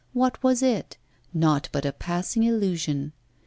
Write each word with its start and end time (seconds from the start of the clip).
what 0.13 0.41
was 0.41 0.63
it? 0.63 0.97
Nought 1.31 1.69
but 1.71 1.85
a 1.85 1.91
passing 1.91 2.41
illusion. 2.41 3.13